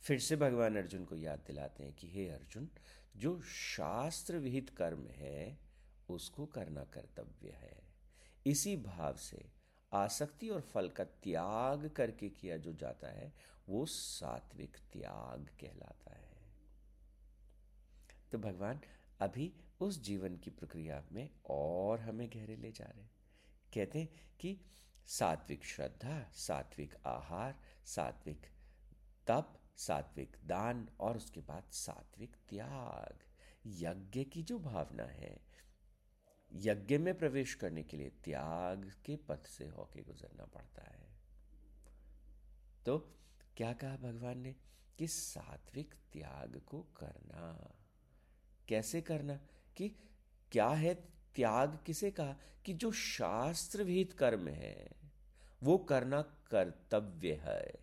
फिर 0.00 0.18
से 0.18 0.36
भगवान 0.36 0.76
अर्जुन 0.76 1.04
को 1.04 1.16
याद 1.16 1.38
दिलाते 1.46 1.84
हैं 1.84 1.92
कि, 1.92 2.10
हे 2.10 2.28
अर्जुन, 2.28 2.68
जो 3.16 3.40
शास्त्र 3.42 4.38
विहित 4.38 4.70
कर्म 4.70 5.08
है, 5.08 5.58
उसको 6.08 6.46
करना 6.46 6.84
कर्तव्य 6.84 7.50
है। 7.50 7.82
इसी 8.46 8.76
भाव 8.76 9.16
से 9.16 9.50
आसक्ति 9.92 10.48
और 10.48 10.60
फल 10.60 10.88
का 10.88 11.04
त्याग 11.04 11.88
करके 11.88 12.28
किया 12.28 12.56
जो 12.56 12.72
जाता 12.72 13.08
है, 13.08 13.34
वो 13.68 13.86
सात्विक 13.86 14.76
त्याग 14.76 15.50
कहलाता 15.60 16.14
है। 16.14 16.38
तो 18.32 18.38
भगवान 18.38 18.80
अभी 19.20 19.52
उस 19.80 20.02
जीवन 20.02 20.36
की 20.36 20.50
प्रक्रिया 20.50 21.04
में 21.12 21.30
और 21.46 22.00
हमें 22.00 22.30
गहरे 22.30 22.56
ले 22.56 22.72
जा 22.72 22.84
रहे 22.84 23.02
हैं। 23.02 23.10
कहते 23.74 23.98
हैं 23.98 24.08
कि 24.40 24.60
सात्विक 25.06 25.64
श्रद्धा, 25.64 26.30
सात्विक 26.32 26.94
आहार, 27.06 27.60
सात्विक 27.86 28.46
तप, 29.26 29.60
सात्विक 29.76 30.36
दान 30.44 30.88
और 31.00 31.16
उसके 31.16 31.40
बाद 31.40 31.64
सात्विक 31.70 32.36
त्याग। 32.36 33.18
यज्ञ 33.66 34.24
की 34.24 34.42
जो 34.42 34.58
भावना 34.58 35.02
है, 35.02 35.40
यज्ञ 36.52 36.98
में 36.98 37.18
प्रवेश 37.18 37.54
करने 37.54 37.82
के 37.82 37.96
लिए 37.96 38.10
त्याग 38.10 38.92
के 39.06 39.16
पथ 39.16 39.46
से 39.46 39.68
होके 39.68 40.02
गुजरना 40.02 40.44
पड़ता 40.44 40.82
है। 40.82 41.08
तो 42.86 42.98
क्या 43.56 43.72
कहा 43.72 43.96
भगवान 43.96 44.38
ने 44.38 44.52
कि 44.98 45.08
सात्विक 45.08 45.94
त्याग 45.94 46.62
को 46.66 46.82
करना? 46.82 47.74
कैसे 48.68 49.00
करना? 49.00 49.36
कि 49.76 49.88
क्या 50.52 50.68
है 50.68 51.13
त्याग 51.36 51.78
किसे 51.86 52.10
कहा? 52.10 52.36
कि 52.64 52.72
जो 52.72 52.92
शास्त्र 52.92 53.82
विहित 53.82 54.12
कर्म 54.12 54.48
है, 54.48 54.90
वो 55.62 55.78
करना 55.78 56.22
कर्तव्य 56.22 57.32
है। 57.32 57.74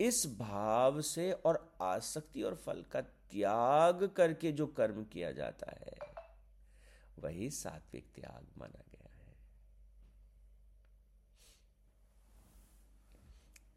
इस 0.00 0.36
भाव 0.38 1.00
से 1.00 1.32
और 1.32 1.76
आसक्ति 1.82 2.42
और 2.42 2.54
फल 2.54 2.82
का 2.82 3.00
त्याग 3.00 4.08
करके 4.08 4.52
जो 4.52 4.66
कर्म 4.66 5.04
किया 5.04 5.32
जाता 5.32 5.66
है, 5.70 5.98
वही 7.18 7.50
सात्विक 7.50 8.04
त्याग 8.14 8.58
माना 8.58 8.82
गया 8.92 9.10
है। 9.14 9.36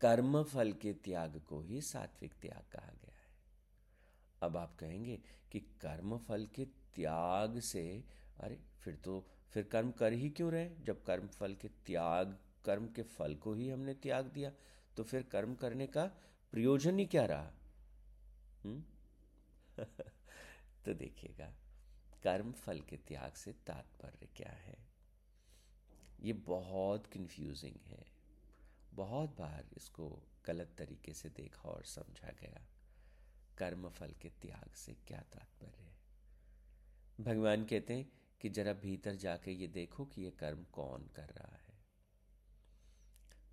कर्म 0.02 0.44
फल 0.44 0.74
के 0.74 0.94
त्याग 0.94 1.42
को 1.50 1.62
ही 1.62 1.82
सात्विक 1.82 2.34
त्याग 2.42 2.64
कहा 2.72 2.92
गया 3.02 3.16
है। 3.16 3.30
अब 4.42 4.58
आप 4.58 4.76
कहेंगे 4.76 5.22
कि 5.52 5.60
कर्म 5.60 6.18
फल 6.18 6.46
के 6.46 6.66
त्याग 6.66 7.60
से, 7.60 8.04
अरे 8.40 8.69
फिर 8.82 8.96
तो 8.96 9.28
फिर 9.50 9.64
कर्म 9.64 9.92
कर 9.92 10.14
ही 10.14 10.30
क्यों 10.30 10.52
रहे? 10.52 10.70
जब 10.80 11.04
कर्म 11.04 11.28
फल 11.28 11.56
के 11.56 11.68
त्याग, 11.68 12.40
कर्म 12.66 12.88
के 12.88 13.04
फल 13.04 13.36
को 13.36 13.54
ही 13.54 13.70
हमने 13.70 13.94
त्याग 13.94 14.26
दिया 14.26 14.52
तो 14.98 15.04
फिर 15.04 15.24
कर्म 15.24 15.56
करने 15.56 15.88
का 15.88 16.06
प्रयोजन 16.52 17.00
ही 17.00 17.06
क्या 17.06 17.26
रहा? 17.26 17.52
हम्म? 18.64 18.84
तो 20.86 20.94
देखिएगा, 20.94 21.54
कर्म 22.24 22.52
फल 22.52 22.82
के 22.82 22.98
त्याग 22.98 23.34
से 23.34 23.54
तात्पर्य 23.54 24.28
क्या 24.36 24.52
है? 24.52 24.90
ये 26.22 26.34
बहुत 26.34 27.08
कंफ्यूजिंग 27.08 27.76
है। 27.86 28.06
बहुत 28.94 29.38
बार 29.38 29.70
इसको 29.78 30.24
गलत 30.46 30.76
तरीके 30.78 31.14
से 31.14 31.30
देखा 31.30 31.70
और 31.70 31.84
समझा 31.84 32.32
गया। 32.42 32.68
कर्म 33.58 33.90
फल 33.90 34.12
के 34.22 34.30
त्याग 34.30 34.76
से 34.76 34.94
क्या 34.94 35.22
तात्पर्य 35.22 35.84
है? 35.84 35.98
भगवान 37.22 37.66
कहते 37.66 37.94
हैं 37.94 38.19
कि 38.42 38.50
जरा 38.50 38.74
भीतर 38.74 39.16
जाके 39.16 39.52
ये 39.52 39.68
देखो 39.68 40.06
कि 40.06 40.22
ये 40.22 40.32
कर्म 40.32 40.64
कौन 40.64 41.08
कर 41.16 41.30
रहा 41.30 41.56
है। 41.56 41.78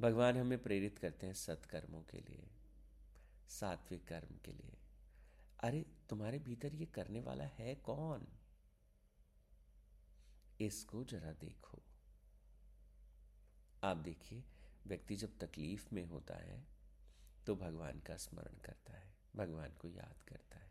भगवान 0.01 0.37
हमें 0.37 0.63
प्रेरित 0.63 0.99
करते 0.99 1.27
हैं 1.27 1.35
सत्कर्मों 1.35 2.03
के 2.03 2.19
लिए, 2.19 2.51
सात्विक 3.49 4.09
कर्म 4.09 4.37
के 4.45 4.53
लिए। 4.53 4.77
अरे, 5.61 5.87
तुम्हारे 6.09 6.39
भीतर 6.39 6.75
ये 6.75 6.87
करने 6.87 7.21
वाला 7.21 7.45
है 7.45 7.75
कौन? 7.75 8.27
इसको 10.61 11.05
जरा 11.05 11.33
देखो। 11.33 11.83
आप 13.85 13.97
देखिए, 13.97 14.45
व्यक्ति 14.87 15.17
जब 15.17 15.39
तकलीफ़ 15.39 15.95
में 15.95 16.05
होता 16.05 16.35
है 16.35 16.67
तो 17.47 17.57
भगवान 17.57 18.01
का 18.01 18.17
स्मरण 18.17 18.59
करता 18.65 18.93
है, 18.93 19.15
भगवान 19.37 19.73
को 19.73 19.89
याद 19.89 20.23
करता 20.29 20.59
है। 20.59 20.66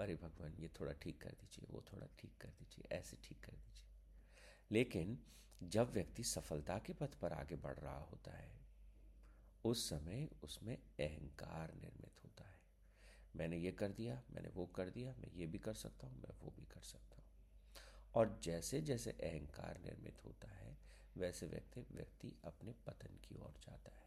अरे 0.00 0.14
भगवान, 0.14 0.54
ये 0.54 0.68
थोड़ा 0.68 0.92
ठीक 0.92 1.22
कर 1.22 1.30
दीजिए, 1.30 1.66
वो 1.70 1.84
थोड़ा 1.92 2.06
ठीक 2.18 2.32
कर 2.40 2.48
दीजिए, 2.48 2.96
ऐसे 2.96 3.16
ठीक 3.24 3.40
कर 3.44 3.52
दीजिए। 3.52 3.86
लेकिन 4.70 5.18
जब 5.62 5.90
व्यक्ति 5.92 6.24
सफलता 6.24 6.78
के 6.78 6.92
पथ 6.92 7.14
पर 7.14 7.32
आगे 7.32 7.56
बढ़ 7.56 7.78
रहा 7.78 7.98
होता 7.98 8.30
है, 8.30 8.60
उस 9.64 9.90
समय 9.90 10.28
उसमें 10.42 10.76
अहंकार 10.76 11.74
निर्मित 11.74 12.24
होता 12.24 12.44
है। 12.44 12.60
मैंने 13.36 13.56
ये 13.56 13.72
कर 13.72 13.88
दिया, 13.88 14.22
मैंने 14.30 14.48
वो 14.48 14.66
कर 14.66 14.90
दिया, 14.90 15.14
मैं 15.18 15.32
ये 15.34 15.46
भी 15.46 15.58
कर 15.58 15.74
सकता 15.74 16.06
हूँ, 16.06 16.16
मैं 16.16 16.34
वो 16.42 16.54
भी 16.56 16.64
कर 16.64 16.80
सकता 16.80 17.16
हूँ। 17.16 17.24
और 18.14 18.40
जैसे 18.42 18.80
जैसे 18.80 19.10
अहंकार 19.10 19.80
निर्मित 19.84 20.24
होता 20.24 20.48
है, 20.48 20.78
वैसे 21.16 21.46
व्यक्ति 21.46 21.86
व्यक्ति 21.92 22.36
अपने 22.44 22.72
पतन 22.72 23.16
की 23.28 23.36
ओर 23.36 23.54
जाता 23.62 23.90
है। 23.90 23.99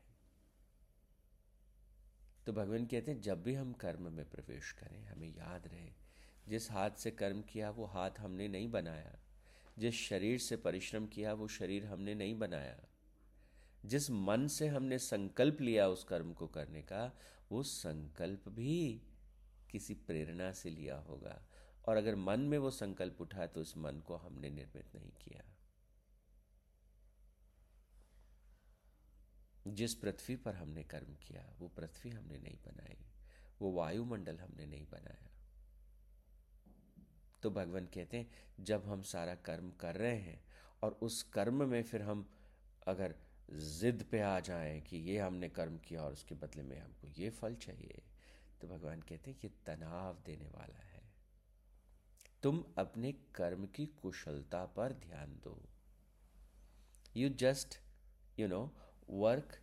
तो 2.46 2.54
भगवान 2.54 2.86
कहते 2.86 3.12
हैं, 3.12 3.22
जब 3.22 3.44
भी 3.44 3.54
हम 3.54 3.74
कर्म 3.74 4.12
में 4.12 4.30
प्रवेश 4.30 4.72
करें, 4.72 5.06
हमें 5.06 5.36
याद 5.36 5.68
रहे, 5.68 5.94
जिस 6.48 6.72
हाथ 6.72 6.92
से 6.92 7.12
कर्म 7.12 7.42
किया, 7.42 7.70
वो 7.70 7.86
हाथ 7.86 8.12
हमने 8.20 8.48
नहीं 8.48 8.72
बनाया। 8.72 9.20
जिस 9.80 9.96
शरीर 9.96 10.40
से 10.40 10.58
परिश्रम 10.58 11.08
किया, 11.08 11.34
वो 11.34 11.48
शरीर 11.48 11.86
हमने 11.86 12.16
नहीं 12.16 12.40
बनाया। 12.40 12.80
जिस 13.86 14.12
मन 14.12 14.48
से 14.48 14.68
हमने 14.68 15.00
संकल्प 15.00 15.62
लिया 15.62 15.88
उस 15.88 16.04
कर्म 16.04 16.34
को 16.34 16.48
करने 16.48 16.82
का, 16.82 17.20
वो 17.52 17.64
संकल्प 17.64 18.50
भी 18.50 19.02
किसी 19.72 19.94
प्रेरणा 19.94 20.52
से 20.52 20.70
लिया 20.70 20.98
होगा। 20.98 21.48
और 21.88 21.98
अगर 21.98 22.16
मन 22.16 22.40
में 22.40 22.58
वो 22.58 22.72
संकल्प 22.72 23.22
उठा 23.22 23.48
तो 23.48 23.62
उस 23.62 23.78
मन 23.78 24.00
को 24.00 24.16
हमने 24.16 24.50
निर्मित 24.50 24.96
नहीं 24.96 25.12
किया। 25.12 25.53
जिस 29.68 29.94
पृथ्वी 29.96 30.36
पर 30.36 30.56
हमने 30.56 30.84
कर्म 30.84 31.14
किया, 31.18 31.46
वो 31.60 31.68
पृथ्वी 31.68 32.12
हमने 32.12 32.38
नहीं 32.38 32.58
बनाई, 32.58 32.98
वो 33.62 33.72
वायुमंडल 33.72 34.40
हमने 34.40 34.66
नहीं 34.66 34.86
बनाया। 34.86 35.30
तो 37.44 37.50
भगवान 37.52 37.86
कहते 37.86 38.18
हैं, 38.18 38.32
जब 38.60 38.86
हम 38.86 39.02
सारा 39.02 39.36
कर्म 39.36 39.72
कर 39.72 39.96
रहे 39.96 40.18
हैं 40.18 40.44
और 40.84 40.92
उस 41.02 41.22
कर्म 41.24 41.68
में 41.70 41.82
फिर 41.84 42.02
हम 42.02 42.30
अगर 42.88 43.16
जिद 43.52 44.04
पे 44.12 44.20
आ 44.22 44.40
जाएँ 44.40 44.82
कि 44.82 44.98
ये 44.98 45.18
हमने 45.20 45.50
कर्म 45.50 45.78
किया 45.78 46.04
और 46.04 46.14
उसके 46.14 46.36
बदले 46.36 46.64
में 46.64 46.80
हमको 46.80 47.08
ये 47.08 47.30
फल 47.30 47.56
चाहिए 47.56 48.02
तो 48.62 48.68
भगवान 48.68 49.02
कहते 49.02 49.32
हैं, 49.32 49.40
ये 49.44 49.50
तनाव 49.66 50.22
देने 50.26 50.50
वाला 50.50 50.80
है। 50.80 51.02
तुम 52.44 52.64
अपने 52.78 53.12
कर्म 53.36 53.66
की 53.66 53.86
कुशलता 53.86 54.66
पर 54.66 54.94
ध्यान 54.94 55.40
दो। 55.44 55.62
You 57.18 57.30
just 57.30 57.80
you 58.40 58.48
know 58.48 58.62
work 59.08 59.60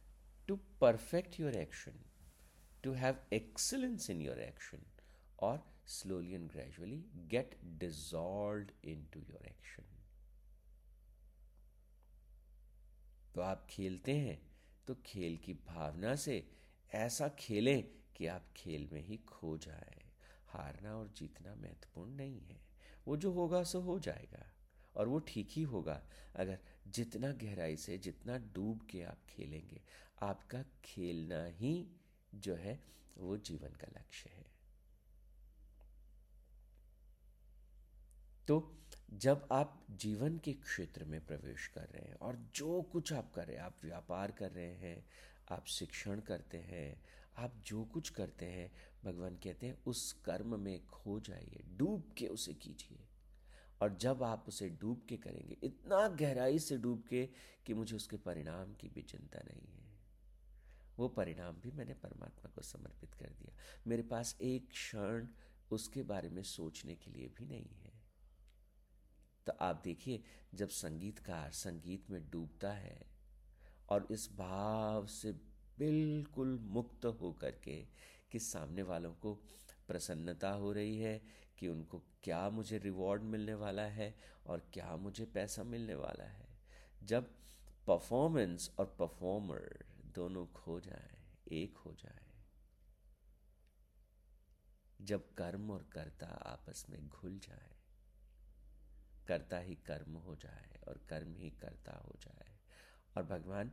to 0.49 0.59
perfect 0.81 1.39
your 1.39 1.53
action, 1.57 1.95
to 2.83 2.93
have 2.93 3.17
excellence 3.33 4.09
in 4.09 4.21
your 4.21 4.37
action, 4.41 4.81
or 5.39 5.61
slowly 5.85 6.35
and 6.35 6.49
gradually 6.49 7.05
get 7.29 7.57
dissolved 7.79 8.73
into 8.83 9.19
your 9.29 9.43
action. 9.47 9.85
तो 13.35 13.41
आप 13.41 13.67
खेलते 13.71 14.15
हैं 14.19 14.39
तो 14.87 14.95
खेल 15.07 15.37
की 15.45 15.53
भावना 15.67 16.15
से 16.17 16.43
ऐसा 16.95 17.29
खेलें 17.39 17.83
कि 18.17 18.27
आप 18.27 18.47
खेल 18.57 18.89
में 18.93 19.03
ही 19.07 19.17
खो 19.29 19.57
जाए 19.59 20.03
हारना 20.53 20.97
और 20.97 21.13
जीतना 21.17 21.55
महत्वपूर्ण 21.55 22.11
नहीं 22.17 22.41
है 22.49 22.61
वो 23.07 23.17
जो 23.17 23.33
होगा 23.33 23.63
सो 23.63 23.81
हो 23.81 23.99
जाएगा 23.99 24.47
और 24.97 25.09
वो 25.09 25.19
ठीक 25.19 25.49
ही 25.51 25.63
होगा। 25.63 26.03
अगर 26.37 26.59
जितना 26.89 27.33
गहराई 27.33 27.77
से, 27.77 27.99
जितना 27.99 28.39
डूब 28.39 28.87
के 28.91 29.03
आप 29.03 29.19
खेलेंगे, 29.29 29.81
आपका 30.23 30.65
खेलना 30.85 31.45
ही 31.45 31.87
जो 32.35 32.55
है, 32.55 32.85
वो 33.19 33.37
जीवन 33.37 33.69
का 33.69 33.87
लक्ष्य 33.97 34.31
है। 34.31 34.47
तो 38.49 38.77
जब 39.13 39.49
आप 39.53 39.87
जीवन 39.91 40.39
के 40.39 40.53
क्षेत्र 40.53 41.05
में 41.05 41.27
प्रवेश 41.27 41.67
कर 41.67 41.81
रहे 41.81 42.09
हैं 42.09 42.15
और 42.15 42.37
जो 42.55 42.83
कुछ 42.83 43.13
आप 43.13 43.33
कर 43.35 43.47
रहे 43.47 43.57
हैं, 43.57 43.63
आप 43.63 43.77
व्यापार 43.83 44.31
कर 44.31 44.51
रहे 44.51 44.75
हैं, 44.75 45.07
आप 45.49 45.67
शिक्षण 45.67 46.21
करते 46.21 46.59
हैं, 46.59 47.05
आप 47.37 47.63
जो 47.67 47.85
कुछ 47.85 48.11
करते 48.11 48.47
हैं, 48.47 48.73
भगवान 49.05 49.37
कहते 49.37 49.67
हैं, 49.67 49.85
उस 49.87 50.13
कर्म 50.13 50.61
में 50.61 50.87
खो 50.87 51.21
जाइए, 51.21 51.65
डूब 51.77 52.15
के 52.19 52.27
उसे 52.27 52.55
कीजिए। 52.55 53.07
और 53.81 53.97
जब 53.97 54.23
आप 54.23 54.45
उसे 54.49 54.69
डूब 54.69 55.07
के 55.09 55.17
करेंगे, 55.17 55.57
इतना 55.63 56.09
गहराई 56.09 56.59
से 56.59 56.77
डूब 56.77 57.05
के 57.11 57.29
कि 57.67 57.75
मुझे 57.75 57.97
उसके 57.97 58.17
परिणाम 58.17 58.75
की 58.75 58.89
भी 58.89 59.03
चिंता 59.03 59.39
नहीं 59.39 59.69
है। 59.69 59.81
वो 60.99 61.09
परिणाम 61.09 61.55
भी 61.55 61.71
मैंने 61.71 61.95
परमात्मा 61.95 62.51
को 62.51 62.63
समर्पित 62.63 63.15
कर 63.15 63.27
दिया। 63.27 63.55
मेरे 63.87 64.03
पास 64.03 64.37
एक 64.41 64.69
क्षण 64.69 65.27
उसके 65.71 66.03
बारे 66.03 66.29
में 66.29 66.43
सोचने 66.43 66.95
के 66.95 67.11
लिए 67.11 67.29
भी 67.29 67.47
नहीं 67.47 67.69
है। 67.69 67.93
तो 69.47 69.53
आप 69.61 69.81
देखिए, 69.85 70.23
जब 70.55 70.69
संगीतकार 70.69 71.51
संगीत 71.51 72.11
में 72.11 72.31
डूबता 72.31 72.73
है 72.73 73.07
और 73.89 74.09
इस 74.11 74.33
भाव 74.33 75.07
से 75.07 75.33
बिल्कुल 75.79 76.59
मुक्त 76.59 77.05
होकर 77.05 77.51
के 77.51 77.87
कि 78.33 78.39
सामने 78.39 78.83
वालों 78.83 79.15
को 79.15 79.35
प्रसन्नता 79.89 80.51
हो 80.51 80.73
रही 80.73 80.99
है 80.99 81.23
कि 81.61 81.69
उनको 81.69 82.03
क्या 82.23 82.49
मुझे 82.51 82.79
रिवॉर्ड 82.79 83.23
मिलने 83.23 83.55
वाला 83.55 83.83
है 83.83 84.15
और 84.47 84.71
क्या 84.73 84.97
मुझे 84.97 85.25
पैसा 85.25 85.63
मिलने 85.63 85.95
वाला 85.95 86.25
है। 86.25 86.49
जब 87.03 87.31
परफॉर्मेंस 87.87 88.71
और 88.79 88.97
परफॉर्मर 88.99 89.85
दोनों 90.15 90.47
खो 90.47 90.81
जाए, 90.81 91.19
एक 91.53 91.77
हो 91.77 91.95
जाए, 91.95 92.27
जब 95.01 95.35
कर्म 95.35 95.71
और 95.71 95.83
कर्ता 95.93 96.27
आपस 96.27 96.87
में 96.91 97.09
घुल 97.09 97.39
जाए, 97.39 97.77
कर्ता 99.29 99.59
ही 99.59 99.75
कर्म 99.75 100.17
हो 100.17 100.37
जाए 100.37 100.81
और 100.89 101.07
कर्म 101.09 101.35
ही 101.37 101.51
कर्ता 101.51 101.97
हो 101.99 102.17
जाए। 102.21 102.59
और 103.17 103.23
भगवान 103.23 103.73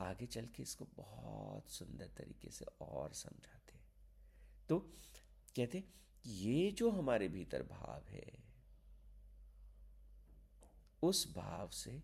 आगे 0.00 0.26
चल 0.26 0.46
के 0.46 0.62
इसको 0.62 0.84
बहुत 0.84 1.70
सुंदर 1.70 2.08
तरीके 2.08 2.50
से 2.50 2.64
और 2.80 3.12
समझाते 3.12 3.78
तो 4.68 4.78
कहते 5.56 5.84
ये 6.26 6.72
जो 6.72 6.90
हमारे 6.90 7.28
भीतर 7.28 7.62
भाव 7.62 8.08
है, 8.08 8.44
उस 11.02 11.34
भाव 11.34 11.68
से 11.68 12.02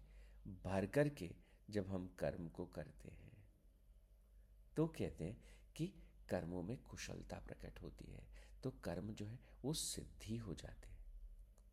भर 0.64 0.86
करके 0.86 1.30
जब 1.70 1.88
हम 1.88 2.16
कर्म 2.18 2.48
को 2.48 2.66
करते 2.66 3.08
हैं 3.08 3.30
तो 4.76 4.86
कहते 4.86 5.24
हैं 5.24 5.44
कि 5.76 5.92
कर्मों 6.28 6.62
में 6.62 6.76
कुशलता 6.76 7.38
प्रकट 7.38 7.82
होती 7.82 8.04
है। 8.04 8.26
तो 8.62 8.70
कर्म 8.70 9.12
जो 9.12 9.26
है, 9.26 9.38
वो 9.64 9.72
सिद्धि 9.72 10.36
हो 10.36 10.54
जाते 10.54 10.88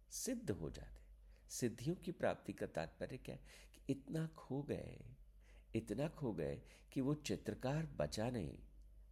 सिद्ध 0.09 0.51
हो 0.51 0.69
जाते 0.69 1.01
सिद्धियों 1.49 1.95
की 1.95 2.11
प्राप्ति 2.11 2.53
का 2.53 2.65
तात्पर्य 2.65 3.17
क्या 3.17 3.35
है? 3.35 3.41
कि 3.75 3.81
इतना 3.89 4.27
खो 4.27 4.63
गए, 4.63 5.05
इतना 5.75 6.07
खो 6.07 6.33
गए 6.33 6.61
कि 6.91 7.01
वो 7.01 7.13
चित्रकार 7.13 7.85
बचा 7.85 8.29
नहीं। 8.29 8.59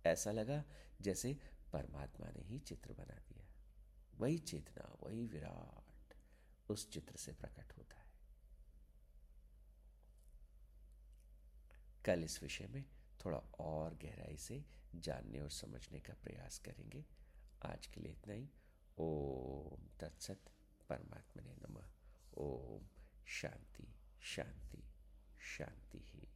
ऐसा 0.05 0.31
लगा 0.31 0.63
जैसे 1.01 1.54
परमात्मा 1.73 2.27
ने 2.27 2.41
ही 2.41 2.59
चित्र 2.59 2.93
बना 2.93 3.15
दिया। 3.15 3.47
वही 4.17 4.37
चेतना, 4.37 4.97
वही 5.03 5.25
विराट 5.25 6.13
उस 6.69 6.91
चित्र 6.91 7.17
से 7.17 7.33
प्रकट 7.33 7.77
होता 7.77 7.95
है। 7.95 8.05
कल 12.05 12.23
इस 12.23 12.43
विषय 12.43 12.67
में 12.67 12.85
थोड़ा 13.25 13.37
और 13.37 13.93
गहराई 13.93 14.37
से 14.37 14.65
जानने 14.95 15.39
और 15.39 15.49
समझने 15.49 15.99
का 15.99 16.13
प्रयास 16.13 16.59
करेंगे। 16.59 17.05
आज 17.65 17.87
के 17.87 18.01
लिए 18.01 18.11
इतना 18.11 18.33
ही। 18.33 18.49
ओम 18.97 19.87
तत्सत 19.99 20.39
परमात्मा 20.89 21.43
ने 21.43 21.55
नमः। 21.55 21.89
ओम 22.37 22.87
शांति 23.27 23.95
शांति 24.21 24.83
शांति 25.39 25.97
ही। 25.97 26.34